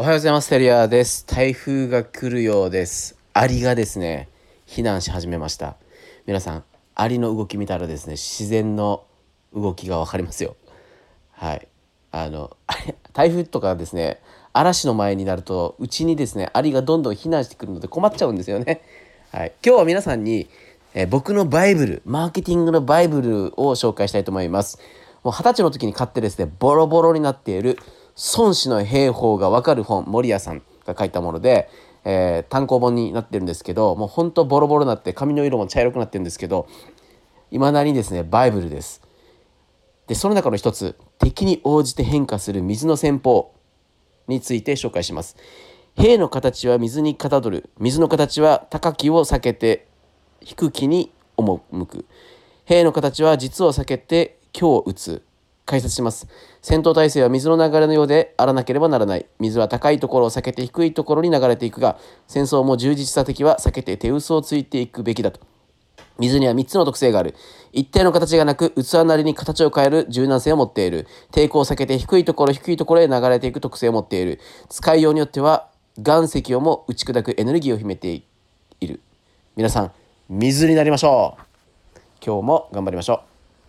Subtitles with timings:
[0.00, 0.48] おはようございます。
[0.48, 1.26] テリアです。
[1.26, 3.18] 台風が来るようです。
[3.32, 4.28] アリがですね、
[4.64, 5.74] 避難し始めました。
[6.24, 9.02] 皆さん、アリの動き見たらですね、自然の
[9.52, 10.54] 動きがわかりますよ。
[11.32, 11.66] はい。
[12.12, 12.56] あの、
[13.12, 14.20] 台風とかですね、
[14.52, 18.82] 嵐の前になると、うちにですね、アリがどんどん避難してくるので困っちゃうんですよね。
[19.32, 19.52] はい。
[19.66, 20.48] 今日は皆さんに、
[20.94, 24.78] え僕のバイブル、マーケティングのバイブルを紹介したいと思います。
[25.24, 27.80] もう二十歳の時に買ってですね、ボロボロになっている
[28.34, 31.70] 孫子の兵法がわかる本森谷さんが書いたもので、
[32.04, 36.66] えー、単行本になってるんですけどもうほんとボロボロになって髪の色も茶色くなってるんですけど
[37.52, 39.02] いまだにですねバイブルです。
[40.08, 43.54] でその中の一つ敵に応じて変化する水の戦法
[44.26, 45.36] について紹介します。
[45.96, 49.88] 兵の形は水にかたどる水の形は高きを避けて
[50.40, 52.06] 低きに赴く
[52.64, 55.22] 兵の形は実を避けて強を打つ
[55.68, 56.26] 解説します。
[56.62, 59.26] 戦闘態勢は水の流れのようであらなければならない。
[59.38, 65.40] 水は高いところを避けて低いところに流れていくが、戦争も充実した敵は避けて手薄をついていくべきだと。
[66.18, 67.34] 水には3つの特性がある。
[67.72, 71.06] 一定の形がなく、器なりに形を変える柔軟性を持っている。
[71.30, 74.40] 抵抗を避けて低いところ、低いところへ流れていく特性を持っている。
[74.70, 78.22] 使いようによっては、岩石をも打ち砕くエネルギーを秘めて
[78.80, 79.00] いる。
[79.54, 79.92] 皆さん、
[80.30, 82.00] 水になりましょう。
[82.24, 83.27] 今日も頑張りましょう。